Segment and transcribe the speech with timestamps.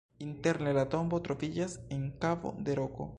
[0.27, 3.09] Interne la tombo troviĝas en kavo de roko.